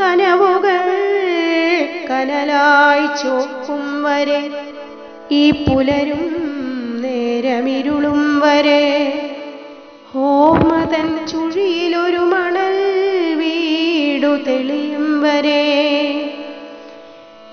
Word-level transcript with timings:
കനവുകൾ 0.00 1.08
കനലായി 2.10 3.22
ചോക്കും 3.22 4.02
വരെ. 4.02 4.50
ഈ 5.30 5.50
പുലരും 5.50 6.36
നേരമിരുളും 7.02 8.40
വരെ. 8.40 9.08
ഓമതൻ 10.16 11.26
ചുഴിയിലൊരു 11.26 12.16
മണൽ 12.16 12.76
വീടു 13.34 14.42
തെളിയും 14.42 15.22
വരെ. 15.22 15.62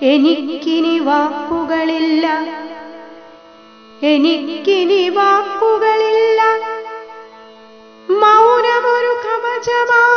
എനിക്കിനി 0.02 0.98
വാക്കുകളില്ല. 0.98 2.26
എനിക്കിനി 4.02 5.08
വാക്കുകളില്ല. 5.08 6.42
മൗനമൊരു 8.10 9.12
കവചമായി 9.24 10.09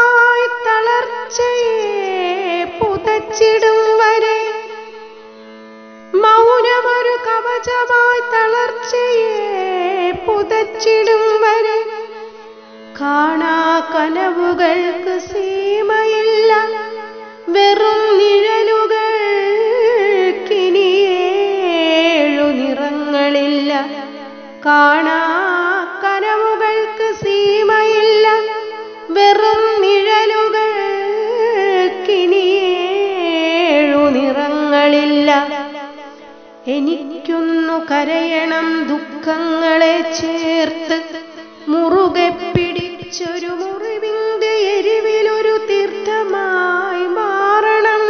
കാണാ 24.66 25.19
കനവുകൾക്ക് 26.03 27.25
സീമയില്ല. 27.25 28.28
വെറും 29.09 29.81
നിഴലുകൾ 29.81 30.72
കിനിയേഴു 32.07 33.97
നിറങ്ങളില്ല. 33.97 35.47
എനിക്കൊന്നു 36.68 37.85
കരയണം 37.91 38.88
ദുഃഖങ്ങളെ 38.88 40.01
ചേർത്ത്. 40.01 41.01
മുറുകെ 41.68 42.30
പിടിച്ചൊരു 42.30 43.47
മുറിവിന്റെ 43.47 44.47
എരിവിലൊരു 44.47 45.68
തീർത്ഥമായി 45.69 47.07
മാറണം. 47.07 48.01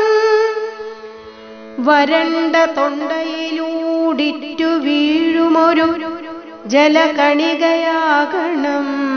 വരണ്ട 1.85 2.55
തൊണ്ടയിലൂടിറ്റു 2.55 4.65
വീഴുമൊരു 4.65 6.12
ജലകണികയാകണം. 6.65 9.13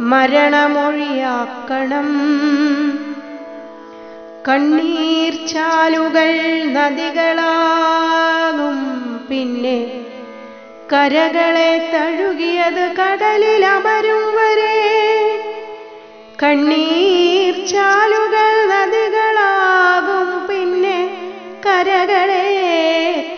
മരണമൊഴിയാക്കണം. 0.00 2.30
കണ്ണീർ 4.48 5.46
ചാലുകൾ 5.46 6.30
നദികളാകും 6.66 8.78
പിന്നെ 9.28 9.78
കരകളെ 10.92 11.90
തഴുകിയത് 11.92 12.96
കടലിൽ 12.98 13.64
അമരും 13.64 14.36
വരെ. 14.36 14.78
കണ്ണീർ 16.42 17.66
ചാലുകൾ 17.66 18.50
നദികളാകും 18.72 20.48
പിന്നെ 20.48 20.98
കരകളെ 21.66 22.46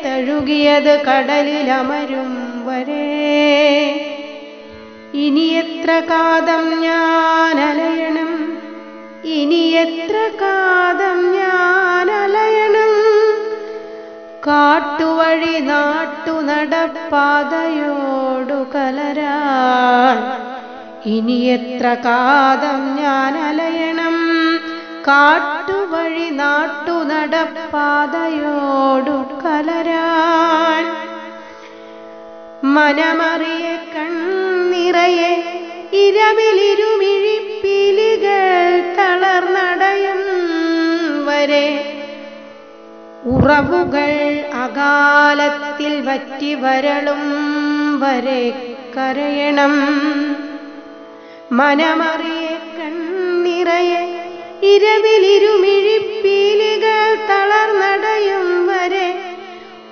തഴുകിയത് 0.05 1.03
കടലിൽ 1.09 1.71
അമരും 1.71 2.63
വരെ. 2.67 3.09
ഇനി 5.15 5.41
എത്ര 5.41 6.03
കാതം 6.11 6.81
ഞാൻ 6.81 7.61
അലയണം? 7.61 8.32
ഇനി 9.25 9.61
എത്ര 9.71 10.17
കാതം 10.41 11.19
ഞാൻ 11.33 12.11
അലയണം 12.11 12.95
കാട്ടുവഴി 14.47 15.61
നാട്ടു 15.61 16.31
നടപ്പാതയോടു 16.31 18.59
കലരാൻ. 18.75 20.19
ഇനി 21.07 21.39
എത്ര 21.47 21.95
കാതം 22.05 22.83
ഞാൻ 22.97 23.39
അലയണം 23.39 24.17
കാട്ടുവഴി 25.09 26.29
നാട്ടു 26.31 26.91
നടപ്പാതയോടു 26.91 29.17
കലരാൻ. 29.45 30.85
മനമറിയെ 32.65 33.77
കണ്ണിറയെ 33.95 35.33
ഇരവിലിരുമിഴിപ്പിലികൾ 35.93 38.72
ഉറവുകൾ 43.43 44.13
അകാലത്തിൽ 44.57 46.01
വറ്റി 46.01 46.55
വരളും 46.55 47.23
വരെ 48.03 48.43
കരയണം. 48.97 49.75
മനമറിയെ 51.53 52.55
കണ്ണിറയെ 52.77 54.03
ഇരവിലിരുമിഴിപ്പീലികൾ 54.73 57.01
തളർന്നടയും 57.31 58.45
വരെ 58.67 59.09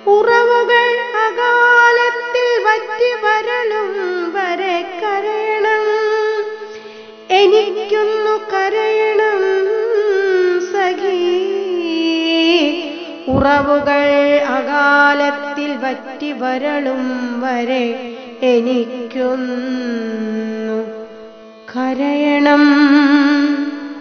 ഉറവുകൾ 0.07 0.87
അകാലത്തിൽ 1.25 2.49
വറ്റി 2.67 3.11
വരളും 3.25 3.89
വരെ 4.35 4.77
കരയണം. 5.01 5.83
എനിക്കൊന്നു 7.41 8.30
ഉറവുകൾ 13.41 14.01
അകാലത്തിൽ 14.47 15.71
വറ്റി 15.83 16.31
വരളും 16.31 17.03
വരെ 17.41 17.85
എനിക്കൊന്നു 18.49 19.57
കരയണം. 21.71 22.63